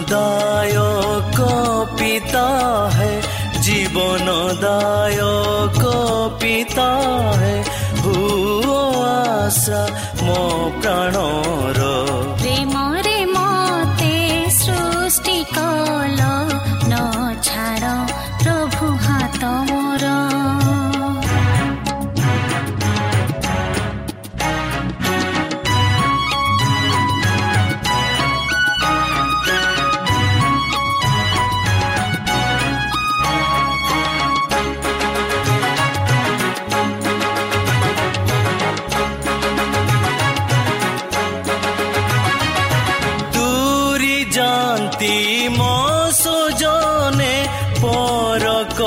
[0.09, 0.79] দায়
[1.99, 2.47] পিতা
[2.97, 3.13] হে
[3.63, 4.27] জীবন
[4.61, 5.83] দায়ক
[6.41, 6.91] পিতা
[9.51, 9.83] আশা
[44.91, 45.67] ଅନ୍ତିମ
[46.13, 47.35] ସୁଜନେ
[47.81, 48.81] ପରକ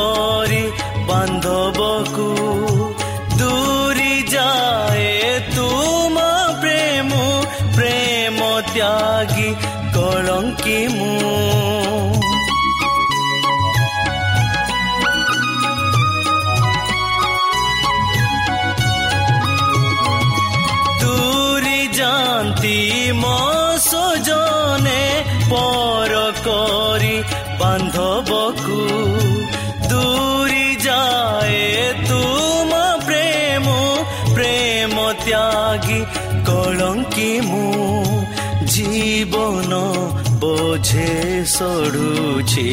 [40.93, 42.65] ବୋଝେ ସଢୁଛି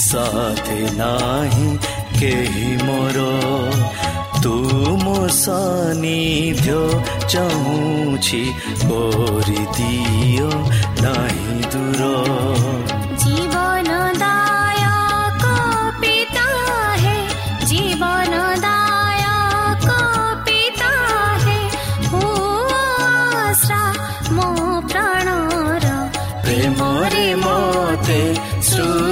[0.00, 1.66] ସାଥେ ନାହିଁ
[2.16, 3.24] କେହି ମୋର
[4.44, 6.78] ତୁମ ସାନିଧ୍ୟ
[7.32, 8.42] ଚାହୁଁଛି
[8.84, 10.48] କରିଦିଅ
[11.02, 12.02] ନାହିଁ ଦୂର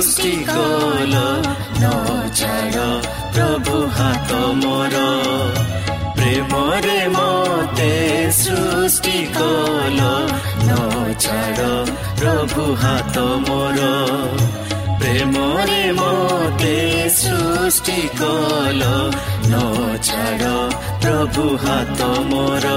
[0.04, 1.20] ସୃଷ୍ଟି କଲ
[1.74, 1.90] ନ
[2.38, 2.80] ଛାଡ଼
[3.36, 4.96] ପ୍ରଭୁ ହାତ ମୋର
[6.18, 7.88] ପ୍ରେମରେ ମତେ
[8.40, 10.10] ସୃଷ୍ଟି କଲ
[10.60, 10.76] ନ
[11.24, 11.70] ଛାଡ଼
[12.20, 13.88] ପ୍ରଭୁ ହାତ ମୋର
[15.00, 16.76] ପ୍ରେମରେ ମତେ
[17.16, 18.82] ସୃଷ୍ଟି କଲ
[19.48, 19.64] ନ
[20.02, 20.52] ଛାଡ଼
[21.00, 22.76] ପ୍ରଭୁ ହାତ ମୋର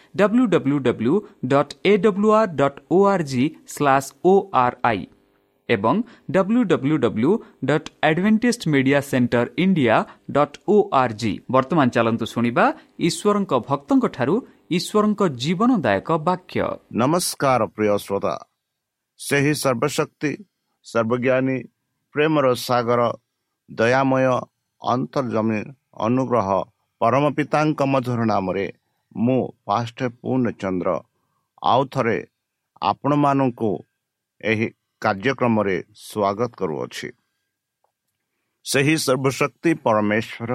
[0.15, 1.13] W W W
[1.45, 5.01] dot A W R dot O R G slash O R I
[5.69, 5.95] ଏବଂ
[6.31, 7.31] W W W
[7.65, 9.95] dot Adventist Media Centre India
[10.31, 12.65] dot O R G ବର୍ତ୍ତମାନ ଚାଲନ୍ତୁ ଶୁଣିବା
[13.07, 14.35] ଈଶ୍ୱରଙ୍କ ଭକ୍ତଙ୍କଠାରୁ
[14.77, 16.61] ଈଶ୍ୱରଙ୍କ ଜୀବନଦାୟକ ବାକ୍ୟ।
[16.93, 18.33] ନମସ୍କାର ପ୍ରିୟ ଶ୍ରୋତା।
[19.19, 20.31] ସେହି ସର୍ବଶକ୍ତି
[20.85, 21.57] ସର୍ବଜ୍ଞାନୀ
[22.15, 23.01] ପ୍ରେମର ସାଗର
[23.69, 24.25] ଦୟାମୟ
[24.81, 25.59] ଅନ୍ତର୍ଜମୀ
[26.05, 26.49] ଅନୁଗ୍ରହ
[27.01, 28.65] ପରମ ପିତାଙ୍କ ମଧୁର ନାମରେ
[29.15, 30.89] ମୁଁ ପାଷ୍ଟ ପୂର୍ଣ୍ଣଚନ୍ଦ୍ର।
[31.63, 32.17] ଆଉ ଥରେ
[32.81, 33.71] ଆପଣମାନଙ୍କୁ
[34.41, 34.67] ଏହି
[35.01, 35.77] କାର୍ଯ୍ୟକ୍ରମରେ
[36.07, 37.09] ସ୍ୱାଗତ କରୁଅଛି।
[38.65, 40.51] ସେହି ସର୍ବଶକ୍ତି ପରମେଶ୍ୱର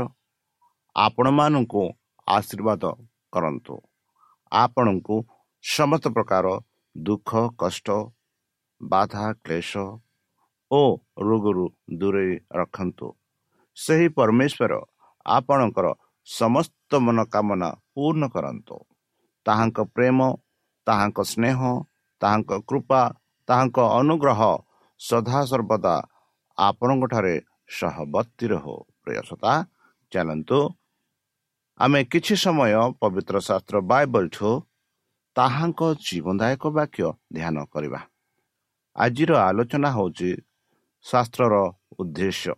[0.96, 1.82] ଆପଣମାନଙ୍କୁ
[2.26, 2.84] ଆଶୀର୍ବାଦ
[3.32, 3.74] କରନ୍ତୁ।
[4.52, 5.16] ଆପଣଙ୍କୁ
[5.64, 6.46] ସମସ୍ତ ପ୍ରକାର
[6.96, 7.88] ଦୁଃଖ କଷ୍ଟ
[8.80, 9.72] ବାଧା କ୍ଲେଶ
[10.70, 10.82] ଓ
[11.20, 11.66] ରୋଗରୁ
[11.98, 13.06] ଦୂରେଇ ରଖନ୍ତୁ।
[13.76, 14.72] ସେହି ପରମେଶ୍ୱର
[15.26, 15.86] ଆପଣଙ୍କର
[16.28, 18.76] ସମସ୍ତ ମନୋକାମନା ପୂର୍ଣ୍ଣ କରନ୍ତୁ
[19.46, 20.18] ତାହାଙ୍କ ପ୍ରେମ
[20.86, 21.60] ତାହାଙ୍କ ସ୍ନେହ
[22.22, 23.02] ତାହାଙ୍କ କୃପା
[23.48, 24.40] ତାହାଙ୍କ ଅନୁଗ୍ରହ
[25.00, 25.94] ସଦାସର୍ବଦା
[26.58, 27.34] ଆପଣଙ୍କଠାରେ
[27.70, 29.52] ସହବର୍ତ୍ତୀ ରହୁ ପ୍ରିୟସତା
[30.12, 30.60] ଚାଲନ୍ତୁ
[31.80, 34.50] ଆମେ କିଛି ସମୟ ପବିତ୍ର ଶାସ୍ତ୍ର ବାଇବଲଠୁ
[35.36, 38.00] ତାହାଙ୍କ ଜୀବନଦାୟକ ବାକ୍ୟ ଧ୍ୟାନ କରିବା
[38.96, 40.30] ଆଜିର ଆଲୋଚନା ହେଉଛି
[41.04, 41.54] ଶାସ୍ତ୍ରର
[41.96, 42.54] ଉଦ୍ଦେଶ୍ୟ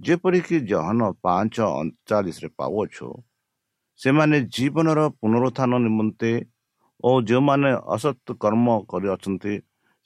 [0.00, 3.08] ଯେପରିକି ଜହନ ପାଞ୍ଚ ଅଣଚାଳିଶରେ ପାଉଅଛୁ
[4.00, 6.32] ସେମାନେ ଜୀବନର ପୁନରୁତ୍ଥାନ ନିମନ୍ତେ
[7.04, 9.54] ଓ ଯେଉଁମାନେ ଅସତ୍ କର୍ମ କରିଅଛନ୍ତି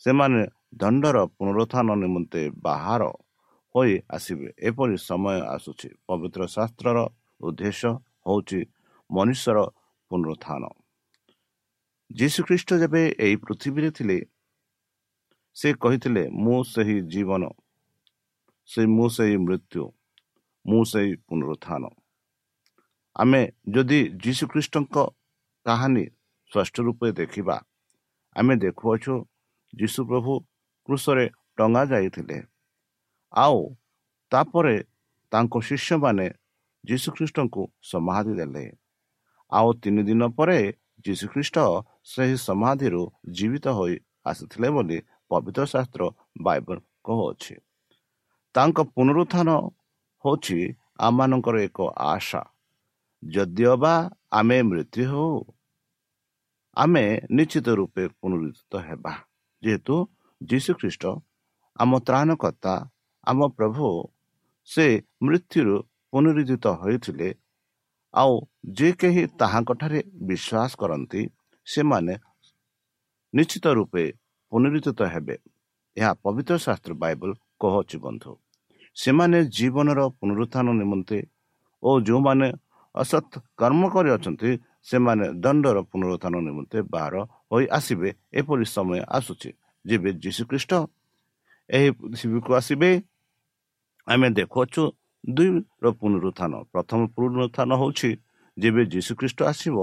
[0.03, 0.43] ସେମାନେ
[0.81, 3.03] ଦଣ୍ଡର ପୁନରୁତ୍ଥାନ ନିମନ୍ତେ ବାହାର
[3.75, 6.99] ହୋଇ ଆସିବେ। ଏପରି ସମୟ ଆସୁଛି। ପବିତ୍ର ଶାସ୍ତ୍ରର
[7.41, 7.91] ଉଦ୍ଦେଶ୍ୟ
[8.27, 8.61] ହେଉଛି
[9.11, 9.59] ମନୁଷ୍ୟର
[10.11, 10.63] ପୁନରୁତ୍ଥାନ।
[12.11, 14.19] ଯୀଶୁଖ୍ରୀଷ୍ଟ ଯେବେ ଏହି ପୃଥିବୀରେ ଥିଲେ
[15.57, 17.43] ସେ କହିଥିଲେ ମୁଁ ସେହି ଜୀବନ
[18.69, 19.85] ସେ ମୁଁ ସେହି ମୃତ୍ୟୁ
[20.65, 21.83] ମୁଁ ସେହି ପୁନରୁତ୍ଥାନ।
[23.19, 23.41] ଆମେ
[23.75, 24.97] ଯଦି ଯୀଶୁଖ୍ରୀଷ୍ଟଙ୍କ
[25.67, 26.05] କାହାଣୀ
[26.53, 27.57] ସ୍ପଷ୍ଟ ରୂପେ ଦେଖିବା
[28.37, 29.15] ଆମେ ଦେଖୁଅଛୁ
[29.73, 30.33] ଯୀଶୁ ପ୍ରଭୁ
[30.89, 32.39] କୃଷରେ ଟଙ୍ଗା ଯାଇଥିଲେ।
[33.33, 33.59] ଆଉ
[34.33, 34.77] ତାପରେ
[35.33, 36.27] ତାଙ୍କ ଶିଷ୍ୟମାନେ
[36.85, 38.65] ଯୀଶୁଖ୍ରୀଷ୍ଟଙ୍କୁ ସମାଧି ଦେଲେ।
[39.53, 40.59] ଆଉ ତିନି ଦିନ ପରେ
[41.07, 41.57] ଯୀଶୁଖ୍ରୀଷ୍ଟ
[42.05, 43.95] ସେହି ସମାଧିରୁ ଜୀବିତ ହୋଇ
[44.27, 44.99] ଆସିଥିଲେ ବୋଲି
[45.31, 46.03] ପବିତ୍ର ଶାସ୍ତ୍ର
[46.43, 47.55] ବାଇବଲ କହୁଅଛି।
[48.55, 49.49] ତାଙ୍କ ପୁନରୁତ୍ଥାନ
[50.25, 50.59] ହେଉଛି
[51.07, 51.79] ଆମମାନଙ୍କର ଏକ
[52.13, 52.43] ଆଶା।
[53.23, 53.95] ଯଦିଓ ବା
[54.33, 55.33] ଆମେ ମୃତ୍ୟୁ ହେଉ
[56.77, 59.13] ଆମେ ନିଶ୍ଚିତ ରୂପେ ପୁନରୁଦ୍ଧିତ ହେବା।
[59.63, 59.95] ଯେହେତୁ
[60.41, 61.05] ଯୀଶୁଖ୍ରୀଷ୍ଟ
[61.77, 62.75] ଆମ ତ୍ରାଣକର୍ତ୍ତା
[63.27, 63.87] ଆମ ପ୍ରଭୁ
[64.69, 64.87] ସେ
[65.23, 65.75] ମୃତ୍ୟୁରୁ
[66.13, 67.29] ପୁନରୁଦ୍ଧିତ ହୋଇଥିଲେ।
[68.15, 68.35] ଆଉ
[68.79, 71.23] ଯେ କେହି ତାହାଙ୍କଠାରେ ବିଶ୍ୱାସ କରନ୍ତି
[71.67, 72.15] ସେମାନେ
[73.35, 74.05] ନିଶ୍ଚିତ ରୂପେ
[74.53, 75.37] ପୁନରୁଦ୍ଧିତ ହେବେ।
[75.97, 78.31] ଏହା ପବିତ୍ର ଶାସ୍ତ୍ର ବାଇବଲ କହୁଅଛି ବନ୍ଧୁ।
[78.97, 81.19] ସେମାନେ ଜୀବନର ପୁନରୁତ୍ଥାନ ନିମନ୍ତେ
[81.83, 82.49] ଓ ଯେଉଁମାନେ
[82.95, 84.51] ଅସତ୍ କର୍ମ କରିଅଛନ୍ତି
[84.83, 87.15] ସେମାନେ ଦଣ୍ଡର ପୁନରୁତ୍ଥାନ ନିମନ୍ତେ ବାହାର
[87.51, 88.09] ହୋଇ ଆସିବେ
[88.41, 89.51] ଏପରି ସମୟ ଆସୁଛି।
[89.85, 90.73] ଯେବେ ଯୀଶୁଖ୍ରୀଷ୍ଟ
[91.71, 92.91] ଏହି ପୃଥିବୀକୁ ଆସିବେ।
[94.07, 94.83] ଆମେ ଦେଖୁଅଛୁ
[95.25, 98.11] ଦୁଇର ପୁନରୁତ୍ଥାନ। ପ୍ରଥମ ପୁନରୁତ୍ଥାନ ହେଉଛି
[98.57, 99.77] ଯେବେ ଯୀଶୁଖ୍ରୀଷ୍ଟ ଆସିବ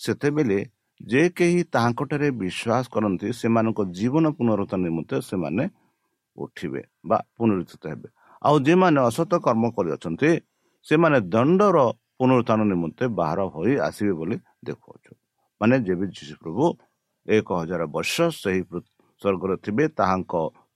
[0.00, 0.58] ସେତେବେଳେ
[1.00, 5.64] ଯେ କେହି ତାହାଙ୍କଠାରେ ବିଶ୍ୱାସ କରନ୍ତି ସେମାନଙ୍କ ଜୀବନ ପୁନରୁତ୍ଥାନ ନିମନ୍ତେ ସେମାନେ
[6.38, 8.08] ଉଠିବେ ବା ପୁନରୁତ୍ଥିତ ହେବେ।
[8.42, 10.30] ଆଉ ଯେଉଁମାନେ ଅସତ କର୍ମ କରିଅଛନ୍ତି
[10.86, 11.78] ସେମାନେ ଦଣ୍ଡର
[12.20, 15.12] ପୁନରୁତ୍ଥାନ ନିମନ୍ତେ ବାହାର ହୋଇ ଆସିବେ ବୋଲି ଦେଖୁଅଛୁ
[15.60, 16.64] ମାନେ ଯେବେ ଯୀଶୁ ପ୍ରଭୁ
[17.28, 18.62] ଏକ ହଜାର ବର୍ଷ ସେହି
[19.22, 20.32] ସ୍ୱର୍ଗରେ ଥିବେ ତାହାଙ୍କ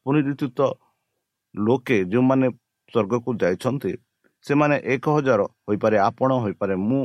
[0.06, 0.60] ପୁନରୁଦ୍ଧିତ
[1.54, 2.46] ଲୋକେ ଯେଉଁମାନେ
[2.92, 3.92] ସ୍ୱର୍ଗକୁ ଯାଇଛନ୍ତି
[4.44, 7.02] ସେମାନେ ଏକ ହଜାର ହୋଇପାରେ ଆପଣ ହୋଇପାରେ। ମୁଁ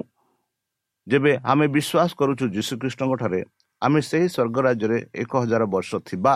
[1.08, 3.42] ଯେବେ ଆମେ ବିଶ୍ୱାସ କରୁଛୁ ଯୀଶୁଖ୍ରୀଷ୍ଟଙ୍କ ଠାରେ
[3.82, 6.34] ଆମେ ସେହି ସ୍ୱର୍ଗ ରାଜ୍ୟରେ ଏକ ହଜାର ବର୍ଷ ଥିବା।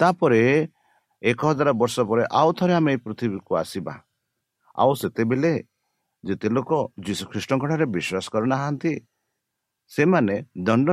[0.00, 0.40] ତାପରେ
[1.22, 3.94] ଏକ ହଜାର ବର୍ଷ ପରେ ଆଉ ଥରେ ଆମେ ଏଇ ପୃଥିବୀକୁ ଆସିବା।
[4.80, 5.52] ଆଉ ସେତେବେଳେ
[6.24, 6.70] ଯେତେ ଲୋକ
[7.06, 8.92] ଯୀଶୁଖ୍ରୀଷ୍ଟଙ୍କ ଠାରେ ବିଶ୍ୱାସ କରୁନାହାନ୍ତି
[9.92, 10.34] ସେମାନେ
[10.66, 10.88] ଦଣ୍ଡ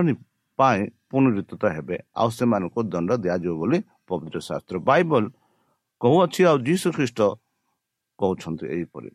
[0.60, 3.77] ପାଇଁ ପୁନରୁତ ହେବେ। ଆଉ ସେମାନଙ୍କୁ ଦଣ୍ଡ ଦିଆଯିବ ବୋଲି
[4.10, 5.24] ପବିତ୍ର ଶାସ୍ତ୍ର ବାଇବଲ
[6.01, 7.19] କହୁଅଛି ଆଉ ଯୀଶୁ ଖ୍ରୀଷ୍ଟ
[8.19, 9.10] କହୁଛନ୍ତି ଏହିପରି।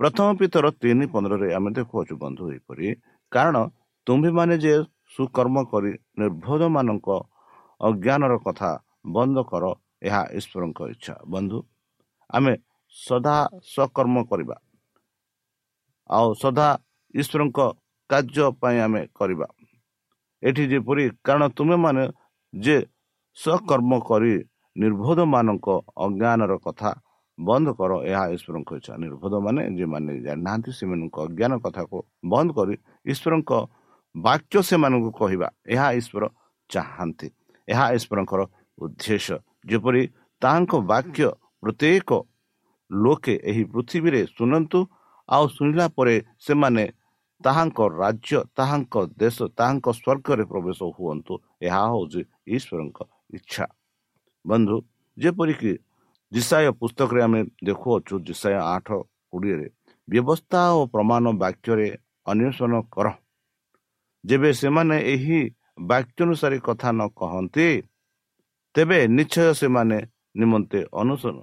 [0.00, 2.86] ପ୍ରଥମ ପିତର ତିନି ପନ୍ଦରରେ ଆମେ ଦେଖୁଅଛୁ ବନ୍ଧୁ ଏହିପରି
[3.32, 3.56] କାରଣ
[4.06, 4.74] ତୁମ୍ଭେମାନେ ଯେ
[5.14, 7.08] ସୁକର୍ମ କରି ନିର୍ଭୋଧ ମାନଙ୍କ
[7.80, 8.70] ଅଜ୍ଞାନର କଥା
[9.14, 9.64] ବନ୍ଦ କର
[10.06, 11.58] ଏହା ଈଶ୍ୱରଙ୍କ ଇଚ୍ଛା। ବନ୍ଧୁ
[12.30, 12.52] ଆମେ
[12.96, 13.36] ସଦା
[13.74, 14.56] ସକର୍ମ କରିବା।
[16.16, 16.68] ଆଉ ସଦା
[17.14, 17.58] ଈଶ୍ୱରଙ୍କ
[18.10, 19.46] କାର୍ଯ୍ୟ ପାଇଁ ଆମେ କରିବା।
[20.42, 22.04] ଏଠି ଯେପରି କାରଣ ତୁମେମାନେ
[22.54, 22.76] ଯେ
[23.38, 24.34] ସକର୍ମ କରି
[24.76, 25.68] ନିର୍ଭୋଧ ମାନଙ୍କ
[26.04, 26.90] ଅଜ୍ଞାନର କଥା
[27.38, 31.98] ବନ୍ଦ କର ଏହା ଈଶ୍ୱରଙ୍କ ଇଚ୍ଛା। ନିର୍ଭୋଧ ମାନେ ଯେଉଁମାନେ ଜାଣିନାହାନ୍ତି ସେମାନଙ୍କ ଅଜ୍ଞାନ କଥାକୁ
[32.32, 32.74] ବନ୍ଦ କରି
[33.12, 33.50] ଈଶ୍ୱରଙ୍କ
[34.14, 36.24] ବାକ୍ୟ ସେମାନଙ୍କୁ କହିବା ଏହା ଈଶ୍ୱର
[36.70, 37.28] ଚାହାନ୍ତି।
[37.68, 38.40] ଏହା ଈଶ୍ୱରଙ୍କର
[38.78, 39.36] ଉଦ୍ଦେଶ୍ୟ।
[39.70, 40.02] ଯେପରି
[40.42, 41.26] ତାହାଙ୍କ ବାକ୍ୟ
[41.62, 42.10] ପ୍ରତ୍ୟେକ
[42.90, 44.78] ଲୋକେ ଏହି ପୃଥିବୀରେ ଶୁଣନ୍ତୁ
[45.28, 46.84] ଆଉ ଶୁଣିଲା ପରେ ସେମାନେ
[47.44, 51.34] ତାହାଙ୍କ ରାଜ୍ୟ ତାହାଙ୍କ ଦେଶ ତାହାଙ୍କ ସ୍ୱର୍ଗରେ ପ୍ରବେଶ ହୁଅନ୍ତୁ।
[51.66, 52.20] ଏହା ହେଉଛି
[52.56, 52.98] ଈଶ୍ୱରଙ୍କ
[53.36, 53.64] ଇଚ୍ଛା।
[54.44, 54.76] ବନ୍ଧୁ
[55.16, 55.72] ଯେପରିକି
[56.32, 58.88] ଜିସାୟ ପୁସ୍ତକରେ ଆମେ ଦେଖୁଅଛୁ ଜିସାୟ ଆଠ
[59.32, 59.68] କୋଡ଼ିଏରେ
[60.08, 61.88] ବ୍ୟବସ୍ଥା ଓ ପ୍ରମାଣ ବାକ୍ୟରେ
[62.26, 63.06] ଅନ୍ୱେଷଣ କର।
[64.24, 65.40] ଯେବେ ସେମାନେ ଏହି
[65.90, 67.68] ବାକ୍ୟ ଅନୁସାରେ କଥା ନ କହନ୍ତି
[68.74, 69.98] ତେବେ ନିଶ୍ଚୟ ସେମାନେ
[70.40, 71.38] ନିମନ୍ତେ ଅନୁସରଣ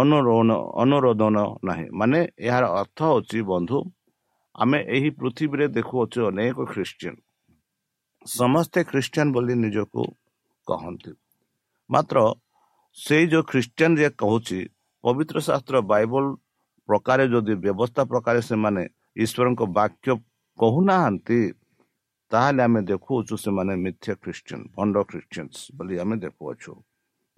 [0.00, 1.36] ଅନୁରୋଧନ
[1.68, 3.78] ନାହିଁ। ମାନେ ଏହାର ଅର୍ଥ ହେଉଛି ବନ୍ଧୁ
[4.54, 7.16] ଆମେ ଏହି ପୃଥିବୀରେ ଦେଖୁଅଛୁ ଅନେକ ଖ୍ରୀଷ୍ଟିଆନ।
[8.26, 10.02] ସମସ୍ତେ ଖ୍ରୀଷ୍ଟିଆନ ବୋଲି ନିଜକୁ
[10.66, 11.12] କହନ୍ତି।
[11.90, 12.16] ମାତ୍ର
[12.98, 14.58] ସେଇ ଯେଉଁ ଖ୍ରୀଷ୍ଟିଆନ ଯେ କହୁଛି
[15.04, 16.24] ପବିତ୍ର ଶାସ୍ତ୍ର ବାଇବଲ
[16.88, 18.82] ପ୍ରକାରେ ଯଦି ବ୍ୟବସ୍ଥା ପ୍ରକାରେ ସେମାନେ
[19.24, 20.08] ଈଶ୍ୱରଙ୍କ ବାକ୍ୟ
[20.58, 21.40] କହୁନାହାନ୍ତି
[22.30, 26.72] ତାହେଲେ ଆମେ ଦେଖୁଅଛୁ ସେମାନେ ମିଥ୍ୟା ଖ୍ରୀଷ୍ଟିଆନ ଭଣ୍ଡ ଖ୍ରୀଷ୍ଟିଆନ୍ସ ବୋଲି ଆମେ ଦେଖୁଅଛୁ।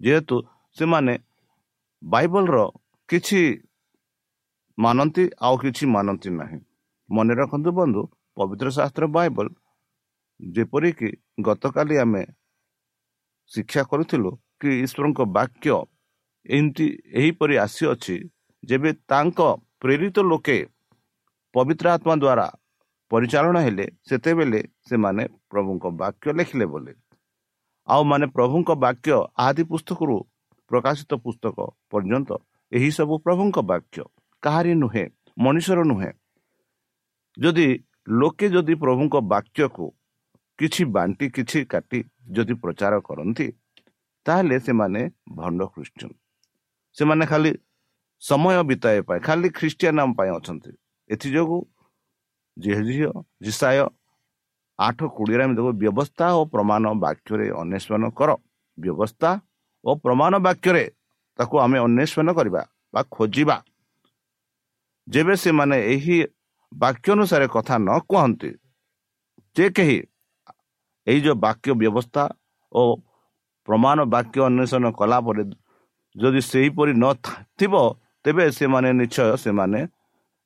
[0.01, 0.35] ଯେହେତୁ
[0.77, 1.13] ସେମାନେ
[2.01, 2.57] ବାଇବଲର
[3.09, 3.41] କିଛି
[4.77, 6.59] ମାନନ୍ତି ଆଉ କିଛି ମାନନ୍ତି ନାହିଁ।
[7.09, 8.01] ମନେ ରଖନ୍ତୁ ବନ୍ଧୁ
[8.37, 9.47] ପବିତ୍ର ଶାସ୍ତ୍ର ବାଇବଲ
[10.39, 11.09] ଯେପରିକି
[11.45, 12.23] ଗତକାଲି ଆମେ
[13.51, 14.29] ଶିକ୍ଷା କରୁଥିଲୁ
[14.61, 15.69] କି ଈଶ୍ୱରଙ୍କ ବାକ୍ୟ
[16.49, 16.87] ଏମିତି
[17.19, 18.15] ଏହିପରି ଆସିଅଛି
[18.63, 19.39] ଯେବେ ତାଙ୍କ
[19.81, 20.57] ପ୍ରେରିତ ଲୋକେ
[21.55, 22.47] ପବିତ୍ର ଆତ୍ମା ଦ୍ୱାରା
[23.11, 26.93] ପରିଚାଳନା ହେଲେ ସେତେବେଳେ ସେମାନେ ପ୍ରଭୁଙ୍କ ବାକ୍ୟ ଲେଖିଲେ ବୋଲି।
[27.87, 29.11] ଆଉ ମାନେ ପ୍ରଭୁଙ୍କ ବାକ୍ୟ
[29.45, 30.17] ଆଦି ପୁସ୍ତକରୁ
[30.69, 31.57] ପ୍ରକାଶିତ ପୁସ୍ତକ
[31.91, 32.29] ପର୍ଯ୍ୟନ୍ତ
[32.71, 34.03] ଏହିସବୁ ପ୍ରଭୁଙ୍କ ବାକ୍ୟ
[34.43, 35.05] କାହାରି ନୁହେଁ
[35.37, 36.11] ମଣିଷର ନୁହେଁ।
[37.37, 37.67] ଯଦି
[38.19, 39.85] ଲୋକେ ଯଦି ପ୍ରଭୁଙ୍କ ବାକ୍ୟକୁ
[40.59, 41.99] କିଛି ବାଣ୍ଟି କିଛି କାଟି
[42.35, 43.47] ଯଦି ପ୍ରଚାର କରନ୍ତି
[44.25, 45.01] ତାହେଲେ ସେମାନେ
[45.37, 46.11] ଭଣ୍ଡ ଖ୍ରୀଷ୍ଟିଆନ।
[46.97, 47.51] ସେମାନେ ଖାଲି
[48.23, 50.71] ସମୟ ବିତାଇବା ପାଇଁ ଖାଲି ଖ୍ରୀଷ୍ଟିଆନ ଆମ ପାଇଁ ଅଛନ୍ତି।
[51.09, 51.59] ଏଥିଯୋଗୁଁ
[52.57, 53.11] ଝିଅ
[53.45, 53.77] ଝିସାୟ
[54.79, 58.29] ଆଠ କୋଡ଼ିଏରେ ଆମେ ଦେଖୁ ବ୍ୟବସ୍ଥା ଓ ପ୍ରମାଣ ବାକ୍ୟରେ ଅନ୍ୱେଷଣ କର।
[58.77, 59.29] ବ୍ୟବସ୍ଥା
[59.85, 60.85] ଓ ପ୍ରମାଣ ବାକ୍ୟରେ
[61.39, 62.61] ତାକୁ ଆମେ ଅନ୍ୱେଷଣ କରିବା
[62.93, 63.57] ବା ଖୋଜିବା।
[65.07, 66.17] ଯେବେ ସେମାନେ ଏହି
[66.71, 68.51] ବାକ୍ୟ ଅନୁସାରେ କଥା ନ କୁହନ୍ତି
[69.55, 69.97] ଯେ କେହି
[71.07, 72.23] ଏଇ ଯେଉଁ ବାକ୍ୟ ବ୍ୟବସ୍ଥା
[72.71, 72.81] ଓ
[73.67, 75.43] ପ୍ରମାଣ ବାକ୍ୟ ଅନ୍ୱେଷଣ କଲା ପରେ
[76.15, 77.73] ଯଦି ସେହିପରି ନଥିବ
[78.25, 79.79] ତେବେ ସେମାନେ ନିଶ୍ଚୟ ସେମାନେ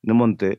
[0.04, 0.50] ନିମନ୍ତେ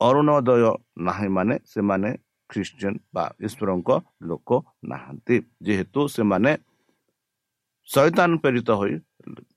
[0.00, 0.64] ଅରୁଣୋଦୟ
[1.06, 2.08] ନାହିଁ ମାନେ ସେମାନେ
[2.50, 3.90] ଖ୍ରୀଷ୍ଟିଆନ ବା ଈଶ୍ୱରଙ୍କ
[4.28, 4.48] ଲୋକ
[4.90, 6.52] ନାହାନ୍ତି। ଯେହେତୁ ସେମାନେ
[7.88, 8.94] ଶୈତାନ ପ୍ରେରିତ ହୋଇ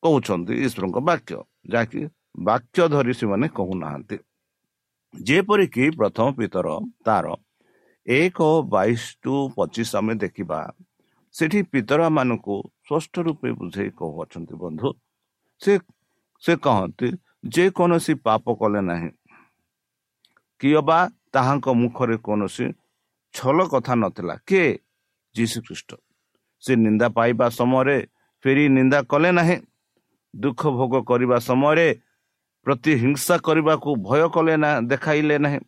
[0.04, 1.38] କହୁଛନ୍ତି ଈଶ୍ୱରଙ୍କ ବାକ୍ୟ।
[1.72, 2.02] ଯାହାକି
[2.40, 4.18] ବାକ୍ୟ ଧରି ସେମାନେ କହୁନାହାନ୍ତି।
[5.14, 6.68] ଯେପରିକି ପ୍ରଥମ ପିତର
[7.06, 7.26] ତାର
[8.08, 8.40] ଏକ
[8.74, 10.60] ବାଇଶ ଟୁ ପଚିଶ ଆମେ ଦେଖିବା।
[11.36, 12.56] ସେଠି ପିତରାମାନଙ୍କୁ
[12.88, 14.90] ସ୍ପଷ୍ଟ ରୂପେ ବୁଝେଇ କହୁଅଛନ୍ତି ବନ୍ଧୁ।
[15.62, 15.74] ସେ
[16.44, 17.08] ସେ କହନ୍ତି
[17.56, 19.10] ଯେକୌଣସି ପାପ କଲେ ନାହିଁ।
[20.62, 21.00] କିଏ ବା
[21.34, 22.66] ତାହାଙ୍କ ମୁଖରେ କୌଣସି
[23.34, 24.68] ଛଲ କଥା ନଥିଲା। କିଏ?
[25.36, 25.90] ଯୀଶୁ ଖ୍ରୀଷ୍ଟ
[26.64, 27.98] ସେ ନିନ୍ଦା ପାଇବା ସମୟରେ
[28.44, 29.58] ଫେରି ନିନ୍ଦା କଲେ ନାହିଁ।
[30.34, 31.88] ଦୁଃଖ ଭୋଗ କରିବା ସମୟରେ
[32.66, 35.60] ପ୍ରତି ହିଂସା କରିବାକୁ ଭୟ କଲେ ନା ଦେଖାଇଲେ ନାହିଁ।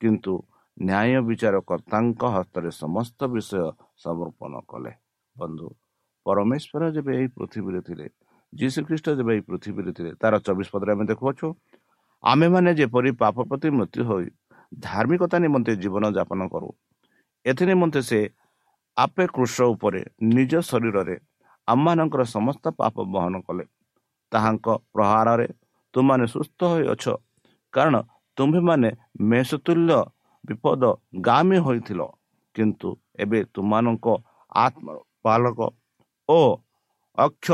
[0.00, 0.34] କିନ୍ତୁ
[0.76, 3.62] ନ୍ୟାୟ ବିଚାରକର୍ତ୍ତାଙ୍କ ହସ୍ତରେ ସମସ୍ତ ବିଷୟ
[4.04, 4.92] ସମର୍ପଣ କଲେ।
[5.36, 5.68] ବନ୍ଧୁ
[6.26, 8.06] ପରମେଶ୍ୱର ଯେବେ ଏହି ପୃଥିବୀରେ ଥିଲେ
[8.52, 11.46] ଯୀଶୁଖ୍ରୀଷ୍ଟ ଯେବେ ଏହି ପୃଥିବୀରେ ଥିଲେ ତାର ଚବିଶ ପଦରେ ଆମେ ଦେଖୁଅଛୁ
[12.24, 14.26] ଆମେମାନେ ଯେପରି ପାପ ପ୍ରତି ମୃତ୍ୟୁ ହୋଇ
[14.72, 16.68] ଧାର୍ମିକତା ନିମନ୍ତେ ଜୀବନ ଯାପନ କରୁ
[17.44, 18.20] ଏଥି ନିମନ୍ତେ ସେ
[18.96, 20.02] ଆପେ କୃଷ ଉପରେ
[20.36, 21.16] ନିଜ ଶରୀରରେ
[21.72, 23.64] ଆମମାନଙ୍କର ସମସ୍ତ ପାପ ବହନ କଲେ।
[24.32, 25.46] ତାହାଙ୍କ ପ୍ରହାରରେ
[25.94, 27.04] ତୁମମାନେ ସୁସ୍ଥ ହୋଇଅଛ
[27.74, 27.96] କାରଣ
[28.36, 28.90] ତୁମ୍ଭେମାନେ
[29.30, 29.98] ମେଷତୁଲ୍ୟ
[30.44, 30.82] ବିପଦ
[31.26, 32.00] ଗାମୀ ହୋଇଥିଲ।
[32.56, 32.88] କିନ୍ତୁ
[33.22, 34.06] ଏବେ ତୁମମାନଙ୍କ
[34.64, 34.86] ଆତ୍ମ
[35.24, 35.58] ବାଲକ
[36.28, 36.40] ଓ
[37.18, 37.48] ଅକ୍ଷ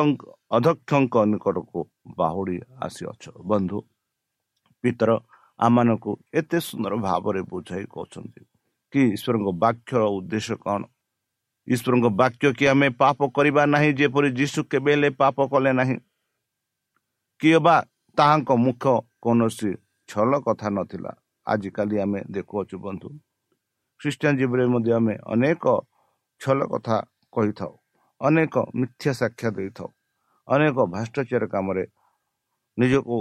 [0.56, 1.80] ଅଧ୍ୟକ୍ଷଙ୍କ ନିକଟକୁ
[2.18, 2.56] ବାହୁଡ଼ି
[2.86, 3.78] ଆସିଅଛ। ବନ୍ଧୁ
[4.84, 5.10] ପିତର
[5.58, 8.42] ଆମମାନଙ୍କୁ ଏତେ ସୁନ୍ଦର ଭାବରେ ବୁଝାଇ କହୁଛନ୍ତି।
[8.92, 10.80] କି ଈଶ୍ୱରଙ୍କ ବାକ୍ୟର ଉଦ୍ଦେଶ୍ୟ କ'ଣ?
[11.68, 15.96] ଈଶ୍ୱରଙ୍କ ବାକ୍ୟ କି ଆମେ ପାପ କରିବା ନାହିଁ ଯେପରି ଯୀଶୁ କେବେ ହେଲେ ପାପ କଲେ ନାହିଁ।
[17.40, 17.76] କିଏ ବା
[18.18, 18.84] ତାହାଙ୍କ ମୁଖ
[19.22, 19.70] କୌଣସି
[20.08, 21.12] ଛଲ କଥା ନଥିଲା।
[21.46, 23.08] ଆଜିକାଲି ଆମେ ଦେଖୁଅଛୁ ବନ୍ଧୁ
[24.00, 25.64] ଖ୍ରୀଷ୍ଟିଆନ ଜୀବନରେ ମଧ୍ୟ ଆମେ ଅନେକ
[26.40, 26.96] ଛଲ କଥା
[27.32, 27.72] କହିଥାଉ
[28.20, 29.88] ଅନେକ ମିଥ୍ୟା ସାକ୍ଷା ଦେଇଥାଉ
[30.48, 31.84] ଅନେକ ଭ୍ରଷ୍ଟାଚାର କାମରେ
[32.78, 33.16] ନିଜକୁ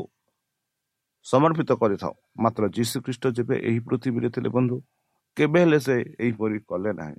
[1.25, 4.75] ସମର୍ପିତ କରିଥାଉ। ମାତ୍ର ଯୀଶୁ ଖ୍ରୀଷ୍ଟ ଯେବେ ଏହି ପୃଥିବୀରେ ଥିଲେ ବନ୍ଧୁ
[5.38, 7.18] କେବେ ହେଲେ ସେ ଏହିପରି କଲେ ନାହିଁ।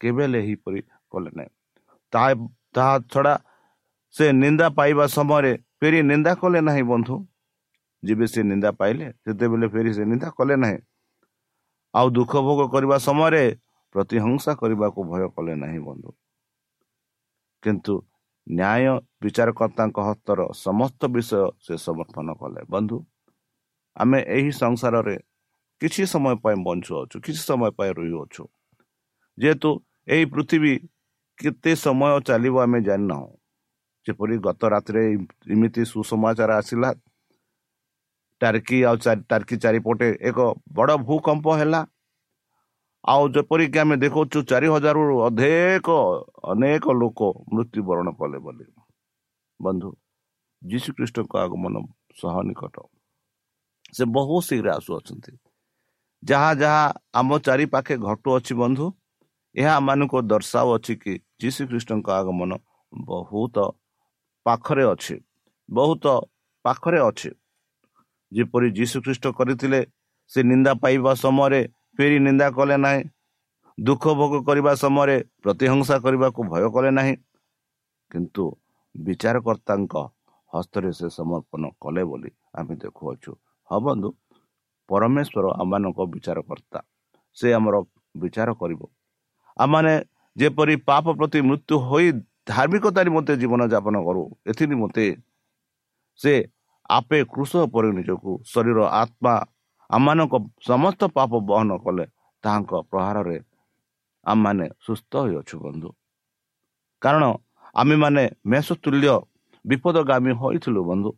[0.00, 0.80] କେବେ ହେଲେ ଏହିପରି
[1.12, 1.50] କଲେ ନାହିଁ।
[2.74, 3.34] ତାହା ଛଡ଼ା
[4.14, 7.14] ସେ ନିନ୍ଦା ପାଇବା ସମୟରେ ଫେରି ନିନ୍ଦା କଲେ ନାହିଁ ବନ୍ଧୁ।
[8.02, 10.78] ଯେବେ ସେ ନିନ୍ଦା ପାଇଲେ ସେତେବେଳେ ଫେରି ସେ ନିନ୍ଦା କଲେ ନାହିଁ।
[11.94, 13.44] ଆଉ ଦୁଃଖ ଭୋଗ କରିବା ସମୟରେ
[13.94, 16.10] ପ୍ରତିହଂସା କରିବାକୁ ଭୟ କଲେ ନାହିଁ ବନ୍ଧୁ।
[17.62, 17.94] କିନ୍ତୁ
[18.46, 22.96] ନ୍ୟାୟ ବିଚାରକର୍ତ୍ତାଙ୍କ ହସ୍ତର ସମସ୍ତ ବିଷୟ ସେ ସମର୍ପଣ କଲେ। ବନ୍ଧୁ
[23.96, 25.16] ଆମେ ଏହି ସଂସାରରେ
[25.80, 28.42] କିଛି ସମୟ ପାଇଁ ବଞ୍ଚୁଅଛୁ କିଛି ସମୟ ପାଇଁ ରହିଅଛୁ।
[29.38, 29.70] ଯେହେତୁ
[30.08, 30.72] ଏହି ପୃଥିବୀ
[31.38, 33.30] କେତେ ସମୟ ଚାଲିବ ଆମେ ଜାଣିନାହୁଁ।
[34.06, 35.02] ଯେପରି ଗତ ରାତିରେ
[35.54, 36.90] ଏମିତି ସୁସମାଚାର ଆସିଲା
[38.40, 38.96] ଟାର୍କି ଆଉ
[39.30, 40.38] ଟାର୍କି ଚାରିପଟେ ଏକ
[40.72, 41.80] ବଡ଼ ଭୂକମ୍ପ ହେଲା।
[43.04, 45.88] ଆଉ ଯେପରିକି ଆମେ ଦେଖାଉଛୁ ଚାରି ହଜାରରୁ ଅଧିକ
[46.44, 47.20] ଅନେକ ଲୋକ
[47.54, 48.66] ମୃତ୍ୟୁବରଣ କଲେ ବୋଲି।
[49.60, 49.90] ବନ୍ଧୁ
[50.62, 51.74] ଯୀଶୁ ଖ୍ରୀଷ୍ଟଙ୍କ ଆଗମନ
[52.20, 52.76] ସହ ନିକଟ।
[53.96, 55.32] ସେ ବହୁତ ଶୀଘ୍ର ଆସୁଅଛନ୍ତି।
[56.22, 58.86] ଯାହା ଯାହା ଆମ ଚାରିପାଖେ ଘଟୁଅଛି ବନ୍ଧୁ
[59.56, 62.52] ଏହା ଆମମାନଙ୍କୁ ଦର୍ଶାଉଅଛି କି ଯୀଶୁ ଖ୍ରୀଷ୍ଟଙ୍କ ଆଗମନ
[62.92, 63.56] ବହୁତ
[64.46, 65.16] ପାଖରେ ଅଛି
[65.68, 66.04] ବହୁତ
[66.64, 67.30] ପାଖରେ ଅଛି।
[68.32, 69.80] ଯେପରି ଯୀଶୁ ଖ୍ରୀଷ୍ଟ କରିଥିଲେ
[70.30, 71.60] ସେ ନିନ୍ଦା ପାଇବା ସମୟରେ
[71.96, 73.00] ଫେରି ନିନ୍ଦା କଲେ ନାହିଁ
[73.78, 77.14] ଦୁଃଖ ଭୋଗ କରିବା ସମୟରେ ପ୍ରତିହଂସା କରିବାକୁ ଭୟ କଲେ ନାହିଁ
[78.10, 78.44] କିନ୍ତୁ
[78.94, 79.94] ବିଚାରକର୍ତ୍ତାଙ୍କ
[80.50, 83.32] ହସ୍ତରେ ସେ ସମର୍ପଣ କଲେ ବୋଲି ଆମେ ଦେଖୁଅଛୁ।
[83.70, 84.08] ହଁ ବନ୍ଧୁ
[84.88, 86.78] ପରମେଶ୍ୱର ଆମମାନଙ୍କ ବିଚାରକର୍ତ୍ତା
[87.36, 87.74] ସେ ଆମର
[88.14, 88.80] ବିଚାର କରିବ।
[89.56, 89.94] ଆମମାନେ
[90.36, 92.08] ଯେପରି ପାପ ପ୍ରତି ମୃତ୍ୟୁ ହୋଇ
[92.46, 95.04] ଧାର୍ମିକତା ନିମନ୍ତେ ଜୀବନଯାପନ କରୁ ଏଥି ନିମନ୍ତେ
[96.20, 96.34] ସେ
[96.90, 99.34] ଆପେ କୃଷ ଉପରେ ନିଜକୁ ଶରୀର ଆତ୍ମା
[99.90, 100.34] ଆମମାନଙ୍କ
[100.68, 102.04] ସମସ୍ତ ପାପ ବହନ କଲେ
[102.44, 103.38] ତାହାଙ୍କ ପ୍ରହାରରେ
[104.26, 105.90] ଆମମାନେ ସୁସ୍ଥ ହୋଇଅଛୁ ବନ୍ଧୁ।
[107.02, 107.24] କାରଣ
[107.74, 109.14] ଆମେମାନେ ମେଷ ତୁଲ୍ୟ
[109.64, 111.10] ବିପଦଗାମୀ ହୋଇଥିଲୁ ବନ୍ଧୁ।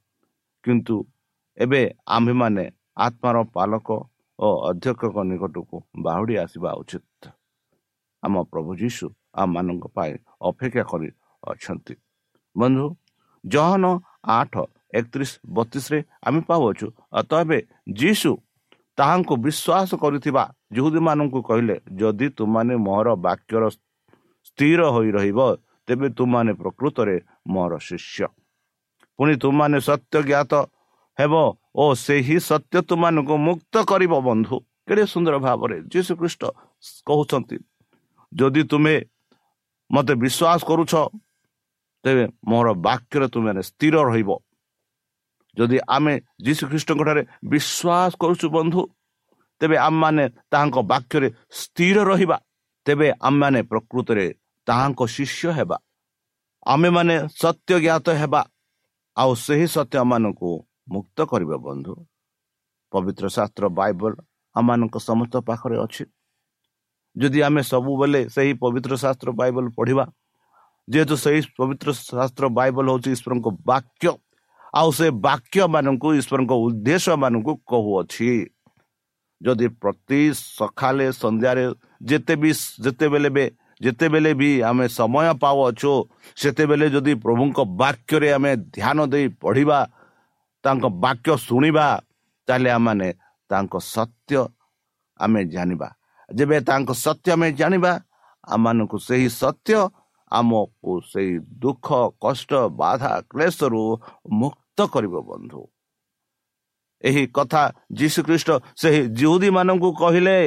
[0.64, 0.96] କିନ୍ତୁ
[1.58, 1.82] ଏବେ
[2.16, 2.64] ଆମ୍ଭେମାନେ
[3.06, 3.88] ଆତ୍ମାର ପାଲକ
[4.38, 7.07] ଓ ଅଧ୍ୟକ୍ଷଙ୍କ ନିକଟକୁ ବାହୁଡ଼ି ଆସିବା ଉଚିତ।
[8.22, 9.06] ଆମ ପ୍ରଭୁ ଯୀଶୁ
[9.42, 10.14] ଆମମାନଙ୍କ ପାଇଁ
[10.48, 11.08] ଅପେକ୍ଷା କରି
[11.42, 11.94] ଅଛନ୍ତି।
[12.56, 12.86] ବନ୍ଧୁ
[13.44, 13.84] ଜହନ
[14.38, 14.54] ଆଠ
[14.98, 16.86] ଏକତିରିଶ ବତିଶରେ ଆମେ ପାଉଛୁ
[17.42, 17.58] ଏବେ
[18.00, 18.30] ଯୀଶୁ
[18.98, 20.44] ତାହାଙ୍କୁ ବିଶ୍ୱାସ କରିଥିବା
[20.76, 23.62] ଯୁହୁଦୀମାନଙ୍କୁ କହିଲେ ଯଦି ତୁମାନେ ମୋର ବାକ୍ୟର
[24.48, 25.38] ସ୍ଥିର ହୋଇ ରହିବ
[25.88, 27.16] ତେବେ ତୁମାନେ ପ୍ରକୃତରେ
[27.54, 28.26] ମୋର ଶିଷ୍ୟ।
[29.18, 30.52] ପୁଣି ତୁମାନେ ସତ୍ୟ ଜ୍ଞାତ
[31.18, 31.34] ହେବ
[31.82, 34.56] ଓ ସେହି ସତ୍ୟ ତୁମାନଙ୍କୁ ମୁକ୍ତ କରିବ ବନ୍ଧୁ।
[34.88, 36.42] କେଡ଼େ ସୁନ୍ଦର ଭାବରେ ଯୀଶୁ ଖ୍ରୀଷ୍ଟ
[37.08, 37.56] କହୁଛନ୍ତି।
[38.32, 38.94] ଯଦି ତୁମେ
[39.90, 40.92] ମୋତେ ବିଶ୍ୱାସ କରୁଛ
[42.04, 44.30] ତେବେ ମୋର ବାକ୍ୟରେ ତୁମେ ସ୍ଥିର ରହିବ
[45.56, 46.14] ଯଦି ଆମେ
[46.46, 48.80] ଯୀଶୁ ଖ୍ରୀଷ୍ଟଙ୍କ ଠାରେ ବିଶ୍ୱାସ କରୁଛୁ ବନ୍ଧୁ
[49.60, 51.28] ତେବେ ଆମମାନେ ତାହାଙ୍କ ବାକ୍ୟରେ
[51.60, 52.38] ସ୍ଥିର ରହିବା
[52.86, 54.26] ତେବେ ଆମମାନେ ପ୍ରକୃତରେ
[54.66, 55.76] ତାହାଙ୍କ ଶିଷ୍ୟ ହେବା।
[56.66, 58.42] ଆମେମାନେ ସତ୍ୟ ଜ୍ଞାତ ହେବା
[59.16, 60.50] ଆଉ ସେହି ସତ୍ୟ ଆମମାନଙ୍କୁ
[60.92, 61.94] ମୁକ୍ତ କରିବ ବନ୍ଧୁ।
[62.92, 64.12] ପବିତ୍ର ଶାସ୍ତ୍ର ବାଇବଲ
[64.56, 66.04] ଆମମାନଙ୍କ ସମସ୍ତ ପାଖରେ ଅଛି।
[67.20, 70.04] ଯଦି ଆମେ ସବୁବେଳେ ସେହି ପବିତ୍ର ଶାସ୍ତ୍ର ବାଇବଲ ପଢ଼ିବା
[70.88, 74.08] ଯେହେତୁ ସେହି ପବିତ୍ର ଶାସ୍ତ୍ର ବାଇବଲ ହେଉଛି ଈଶ୍ୱରଙ୍କ ବାକ୍ୟ
[74.74, 78.30] ଆଉ ସେ ବାକ୍ୟ ମାନଙ୍କୁ ଈଶ୍ୱରଙ୍କ ଉଦ୍ଦେଶ୍ୟ ମାନଙ୍କୁ କହୁଅଛି।
[79.40, 80.20] ଯଦି ପ୍ରତି
[80.58, 81.64] ସକାଳେ ସନ୍ଧ୍ୟାରେ
[82.10, 82.50] ଯେତେ ବି
[82.84, 83.44] ଯେତେବେଳେ ବି
[83.84, 85.92] ଯେତେବେଳେ ବି ଆମେ ସମୟ ପାଉଅଛୁ
[86.40, 89.78] ସେତେବେଳେ ଯଦି ପ୍ରଭୁଙ୍କ ବାକ୍ୟରେ ଆମେ ଧ୍ୟାନ ଦେଇ ପଢ଼ିବା
[90.64, 91.86] ତାଙ୍କ ବାକ୍ୟ ଶୁଣିବା
[92.48, 93.08] ତାହେଲେ ଆମମାନେ
[93.50, 94.40] ତାଙ୍କ ସତ୍ୟ
[95.20, 95.88] ଆମେ ଜାଣିବା।
[96.28, 97.92] ଯେବେ ତାଙ୍କ ସତ୍ୟ ଆମେ ଜାଣିବା
[98.44, 99.78] ଆମମାନଙ୍କୁ ସେହି ସତ୍ୟ
[100.30, 101.86] ଆମକୁ ସେଇ ଦୁଃଖ
[102.20, 103.82] କଷ୍ଟ ବାଧା କ୍ଲେଶରୁ
[104.40, 105.62] ମୁକ୍ତ କରିବ ବନ୍ଧୁ।
[107.04, 107.62] ଏହି କଥା
[107.98, 110.38] ଯୀଶୁ ଖ୍ରୀଷ୍ଟ ସେହି ଜିହୁଦୀ ମାନଙ୍କୁ କହିଲେ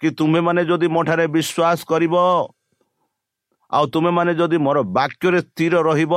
[0.00, 2.14] କି ତୁମେମାନେ ଯଦି ମୋ ଠାରେ ବିଶ୍ୱାସ କରିବ
[3.72, 6.14] ଆଉ ତୁମେମାନେ ଯଦି ମୋର ବାକ୍ୟରେ ସ୍ଥିର ରହିବ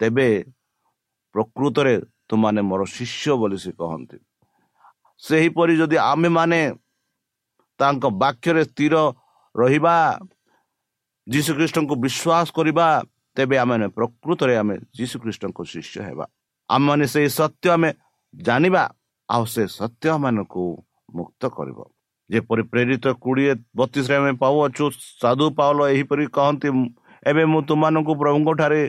[0.00, 0.28] ତେବେ
[1.34, 1.94] ପ୍ରକୃତରେ
[2.28, 4.18] ତୁମାନେ ମୋର ଶିଷ୍ୟ ବୋଲି ସେ କହନ୍ତି।
[5.22, 6.60] ସେହିପରି ଯଦି ଆମେମାନେ
[7.80, 8.94] ତାଙ୍କ ବାକ୍ୟରେ ସ୍ଥିର
[9.54, 9.96] ରହିବା
[11.26, 12.86] ଯୀଶୁଖ୍ରୀଷ୍ଟଙ୍କୁ ବିଶ୍ୱାସ କରିବା
[13.36, 16.24] ତେବେ ଆମେ ପ୍ରକୃତରେ ଆମେ ଯୀଶୁଖ୍ରୀଷ୍ଟଙ୍କ ଶିଷ୍ୟ ହେବା।
[16.70, 17.90] ଆମମାନେ ସେଇ ସତ୍ୟ ଆମେ
[18.34, 18.84] ଜାଣିବା
[19.28, 20.64] ଆଉ ସେ ସତ୍ୟ ମାନଙ୍କୁ
[21.16, 21.78] ମୁକ୍ତ କରିବ।
[22.30, 24.84] ଯେପରି ପ୍ରେରିତ କୋଡ଼ିଏ ବତିଶରେ ଆମେ ପାଉଅଛୁ
[25.22, 26.68] ସାଧୁ ପାଉଲ ଏହିପରି କହନ୍ତି
[27.30, 28.82] ଏବେ ମୁଁ ତୁମମାନଙ୍କୁ ପ୍ରଭୁଙ୍କ ଠାରେ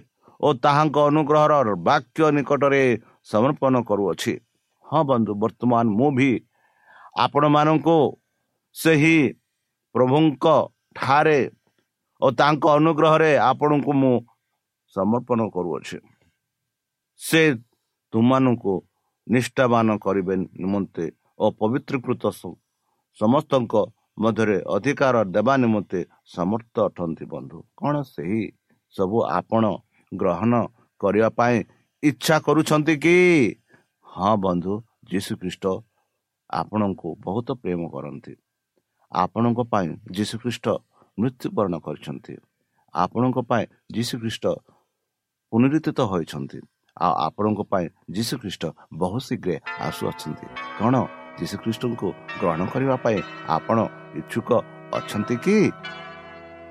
[0.46, 2.84] ଓ ତାହାଙ୍କ ଅନୁଗ୍ରହର ବାକ୍ୟ ନିକଟରେ
[3.32, 4.34] ସମର୍ପଣ କରୁଅଛି।
[4.86, 6.30] ହଁ ବନ୍ଧୁ ବର୍ତ୍ତମାନ ମୁଁ ବି
[7.26, 7.98] ଆପଣମାନଙ୍କୁ
[8.76, 9.18] ସେହି
[9.96, 10.46] ପ୍ରଭୁଙ୍କ
[10.96, 11.40] ଠାରେ
[12.22, 14.16] ଓ ତାଙ୍କ ଅନୁଗ୍ରହରେ ଆପଣଙ୍କୁ ମୁଁ
[14.96, 15.98] ସମର୍ପଣ କରୁଅଛି।
[17.22, 17.42] ସେ
[18.14, 18.74] ତୁମମାନଙ୍କୁ
[19.28, 21.06] ନିଷ୍ଠାବାନ କରିବେ ନିମନ୍ତେ
[21.40, 22.24] ଓ ପବିତ୍ରକୃତ
[23.18, 23.74] ସମସ୍ତଙ୍କ
[24.24, 26.00] ମଧ୍ୟରେ ଅଧିକାର ଦେବା ନିମନ୍ତେ
[26.36, 28.42] ସମର୍ଥ ଅଟନ୍ତି ବନ୍ଧୁ। କ'ଣ ସେହି
[28.96, 29.64] ସବୁ ଆପଣ
[30.12, 30.54] ଗ୍ରହଣ
[31.02, 31.56] କରିବା ପାଇଁ
[32.04, 33.18] ଇଚ୍ଛା କରୁଛନ୍ତି କି?
[34.06, 34.74] ହଁ ବନ୍ଧୁ
[35.12, 35.66] ଯୀଶୁଖ୍ରୀଷ୍ଟ
[36.50, 38.34] ଆପଣଙ୍କୁ ବହୁତ ପ୍ରେମ କରନ୍ତି।
[39.12, 40.66] ଆପଣଙ୍କ ପାଇଁ ଯୀଶୁଖ୍ରୀଷ୍ଟ
[41.20, 42.36] ମୃତ୍ୟୁବରଣ କରିଛନ୍ତି।
[42.94, 44.46] ଆପଣଙ୍କ ପାଇଁ ଯୀଶୁଖ୍ରୀଷ୍ଟ
[45.52, 46.60] ପୁନରୁଦ୍ଧିତ ହୋଇଛନ୍ତି।
[47.02, 50.48] ଆଉ ଆପଣଙ୍କ ପାଇଁ ଯୀଶୁଖ୍ରୀଷ୍ଟ ବହୁ ଶୀଘ୍ର ଆସୁଅଛନ୍ତି।
[50.80, 50.96] କ'ଣ
[51.40, 52.08] ଯୀଶୁଖ୍ରୀଷ୍ଟଙ୍କୁ
[52.40, 53.78] ଗ୍ରହଣ କରିବା ପାଇଁ ଆପଣ
[54.16, 54.50] ଇଚ୍ଛୁକ
[54.94, 55.58] ଅଛନ୍ତି କି?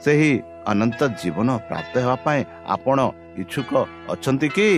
[0.04, 0.32] ସେହି
[0.66, 2.98] ଅନନ୍ତ ଜୀବନ ପ୍ରାପ୍ତ ହେବା ପାଇଁ ଆପଣ
[3.36, 3.72] ଇଚ୍ଛୁକ
[4.08, 4.68] ଅଛନ୍ତି କି?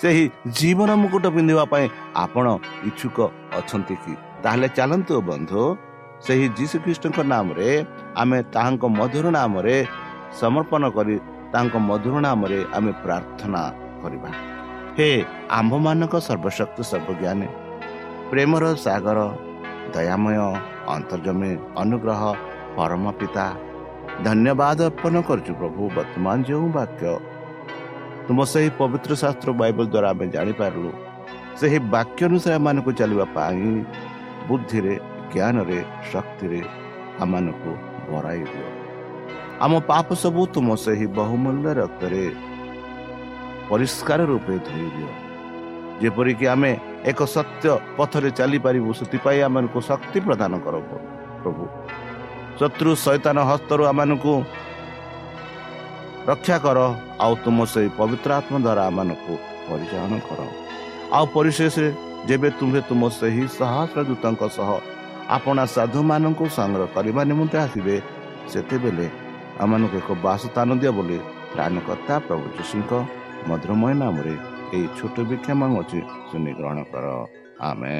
[0.00, 2.46] ସେହି ଜୀବନ ମୁକୁଟ ପିନ୍ଧିବା ପାଇଁ ଆପଣ
[2.84, 3.18] ଇଚ୍ଛୁକ
[3.58, 4.14] ଅଛନ୍ତି କି?
[4.42, 5.62] ତାହେଲେ ଚାଲନ୍ତୁ ବନ୍ଧୁ
[6.24, 7.68] ସେହି ଯୀଶୁଖ୍ରୀଷ୍ଟଙ୍କ ନାମରେ
[8.20, 9.76] ଆମେ ତାହାଙ୍କ ମଧୁର ନାମରେ
[10.40, 11.16] ସମର୍ପଣ କରି
[11.52, 13.62] ତାଙ୍କ ମଧୁର ନାମରେ ଆମେ ପ୍ରାର୍ଥନା
[14.02, 14.30] କରିବା।
[14.96, 15.08] ହେ
[15.58, 17.48] ଆମ୍ଭମାନଙ୍କ ସର୍ବଶକ୍ତି ସର୍ବଜ୍ଞାନୀ
[18.30, 19.18] ପ୍ରେମର ସାଗର
[19.94, 20.36] ଦୟାମୟ
[20.94, 22.22] ଅନ୍ତର୍ଜମୀ ଅନୁଗ୍ରହ
[22.76, 23.46] ପରମ ପିତା
[24.26, 27.04] ଧନ୍ୟବାଦ ଅର୍ପଣ କରୁଛୁ ପ୍ରଭୁ ବର୍ତ୍ତମାନ ଯେଉଁ ବାକ୍ୟ
[28.26, 30.90] ତୁମ ସେହି ପବିତ୍ର ଶାସ୍ତ୍ର ବାଇବଲ ଦ୍ୱାରା ଆମେ ଜାଣିପାରିଲୁ
[31.60, 33.68] ସେହି ବାକ୍ୟ ଅନୁସାରେ ଆମମାନଙ୍କୁ ଚାଲିବା ପାଇଁ
[34.48, 34.94] ବୁଦ୍ଧିରେ
[35.34, 35.78] ଜ୍ଞାନରେ
[36.12, 36.60] ଶକ୍ତିରେ
[37.22, 37.72] ଆମମାନଙ୍କୁ
[38.10, 38.68] ବରାଇ ଦିଅ।
[39.64, 42.24] ଆମ ପାପ ସବୁ ତୁମ ସେହି ବହୁମୂଲ୍ୟ ରକ୍ତରେ
[43.68, 45.12] ପରିଷ୍କାର ରୂପେ ଧୋଇ ଦିଅ।
[46.02, 46.72] ଯେପରିକି ଆମେ
[47.10, 47.66] ଏକ ସତ୍ୟ
[47.96, 50.74] ପଥରେ ଚାଲିପାରିବୁ ସେଥିପାଇଁ ଆମମାନଙ୍କୁ ଶକ୍ତି ପ୍ରଦାନ କର
[51.40, 51.64] ପ୍ରଭୁ।
[52.58, 54.34] ଶତ୍ରୁ ସୈତାନ ହସ୍ତରୁ ଆମମାନଙ୍କୁ
[56.30, 56.78] ରକ୍ଷା କର
[57.24, 59.34] ଆଉ ତୁମ ସେହି ପବିତ୍ର ଆତ୍ମା ଦ୍ୱାରା ଆମମାନଙ୍କୁ
[59.68, 60.40] ପରିଚାଳନା କର।
[61.16, 61.88] ଆଉ ପରିଶେଷରେ
[62.28, 64.70] ଯେବେ ତୁମ୍ଭେ ତୁମ ସେହି ସହସ୍ର ଦୂତଙ୍କ ସହ
[65.24, 67.96] ଆପଣା ସାଧୁମାନଙ୍କୁ ସଂଗ୍ରହ କରିବା ନିମନ୍ତେ ଆସିବେ
[68.52, 69.06] ସେତେବେଳେ
[69.62, 71.18] ଆମମାନଙ୍କୁ ଏକ ବାସସ୍ଥାନ ଦିଅ ବୋଲି
[71.52, 72.92] ତ୍ରାଣକର୍ତ୍ତା ପ୍ରଭୁ ଯୀଶୁଙ୍କ
[73.48, 74.34] ମଧୁରମୟ ନାମରେ
[74.74, 77.06] ଏହି ଛୋଟ ବିକ୍ଷମ ଅଛି ଶୁଣି ଗ୍ରହଣ କର।
[77.68, 77.96] ଆମେ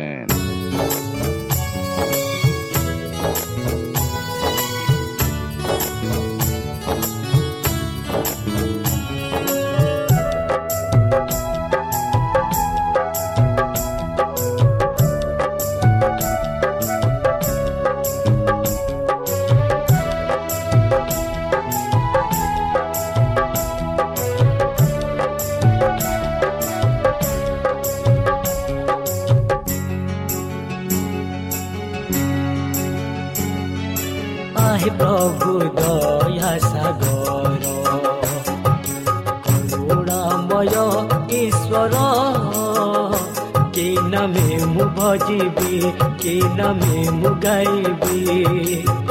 [48.74, 49.03] You.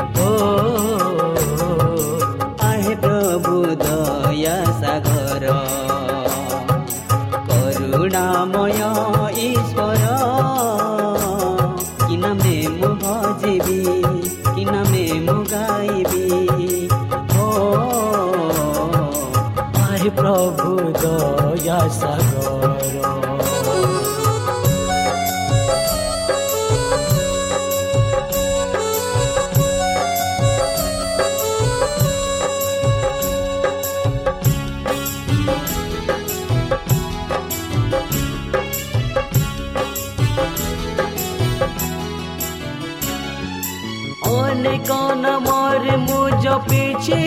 [46.52, 47.22] जपेछे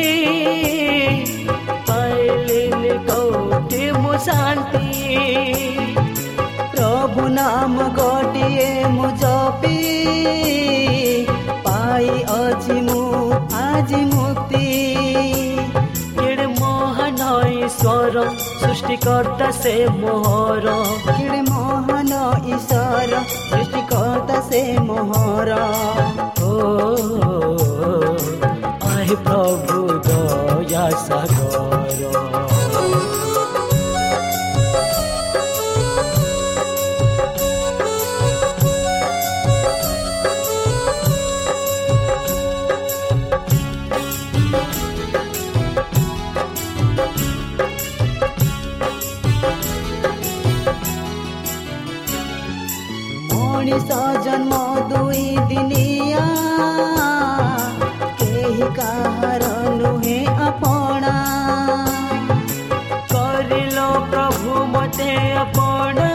[1.89, 4.87] पाइलिने कौटे मु शान्ति
[6.75, 9.77] प्रभु नाम गोटिए मु जपी
[11.67, 12.99] पाइ अझि मु
[13.63, 14.67] आज मुक्ति
[16.19, 17.21] केडे मोहन
[17.63, 18.21] ईश्वर
[18.61, 20.67] सृष्टिकर्ता से मोहर
[21.09, 22.13] केडे मोहन
[22.55, 25.51] ईश्वर सृष्टिकर्ता से मोहर
[26.43, 27.11] ओ
[29.14, 32.45] प्रभु दया सागर
[65.56, 66.06] போனா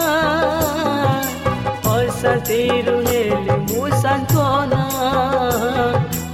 [2.47, 4.81] तीरुहेल मुसकोना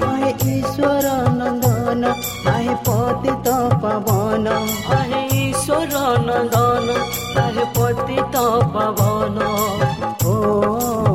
[0.08, 1.06] आए ईश्वर
[1.38, 2.04] नन्दन
[2.52, 3.47] आए पतित
[3.84, 4.47] पवन
[4.97, 5.95] आए ईश्वर
[6.28, 6.89] नन्दन
[7.43, 8.38] आए पतित
[8.76, 9.38] पवन
[10.28, 11.07] ओ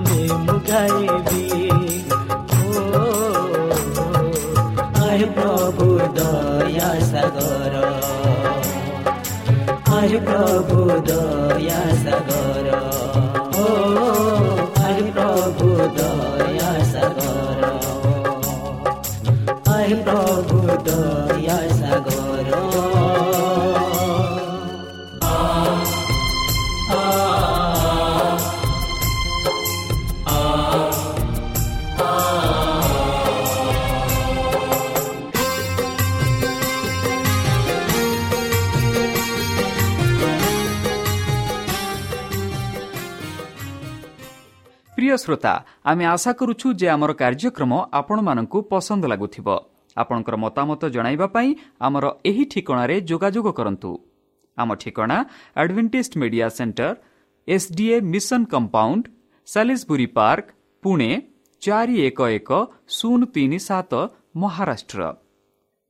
[0.00, 1.42] କେ ନାମେ ମୁଁ ଗାଇବି
[2.56, 3.02] ଓ
[5.02, 7.74] ଆହେ ପ୍ରଭୁ ଦୟା ସାଗର
[9.96, 12.68] ଆହେ ପ୍ରଭୁ ଦୟା ସାଗର
[13.56, 13.66] ଓ
[14.84, 17.62] ଆହେ ପ୍ରଭୁ ଦୟା ସାଗର
[19.74, 19.94] ଆହେ
[45.22, 45.54] শ্রোতা
[45.84, 49.48] আমি আশা করুছু যে আমার কার্যক্রম আপনার পসন্দ লাগুব
[49.96, 50.82] আপনার মতামত
[51.32, 53.90] পাই আমার এই ঠিকার যোগাযোগ করতু
[54.58, 55.18] আমার ঠিকনা
[55.54, 56.92] advantage Media Centre
[57.48, 59.02] SDA Mission Compound
[59.48, 60.44] সাি Park
[60.82, 61.10] Pune
[61.62, 62.50] চারি এক এক
[62.88, 63.92] শূন্য তিন সাত
[64.36, 65.00] ମହାରାଷ୍ଟ୍ର।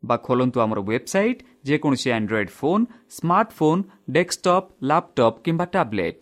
[0.03, 3.77] ବା ଖୋଲନ୍ତୁ ଆମର ୱେବସାଇଟ୍, ଯେକୌଣସି Android phone smartphone
[4.11, 6.19] desktop laptop কিংবা ট্যাবলেট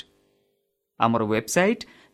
[1.01, 1.81] আমার ওয়েবসাইট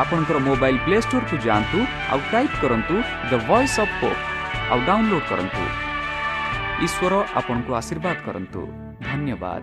[0.00, 1.78] ଆପଣଙ୍କର ମୋବାଇଲ୍ ପ୍ଲେ ଷ୍ଟୋରକୁ ଯାଆନ୍ତୁ
[2.12, 2.94] ଆଉ ଟାଇପ୍ କରନ୍ତୁ
[3.30, 4.20] ଦ ଭଏସ୍ ଅଫ୍ ପୋପ୍
[4.72, 5.62] ଆଉ ଡାଉନଲୋଡ୍ କରନ୍ତୁ।
[6.86, 8.60] ଈଶ୍ୱର ଆପଣଙ୍କୁ ଆଶୀର୍ବାଦ କରନ୍ତୁ।
[9.08, 9.62] ଧନ୍ୟବାଦ।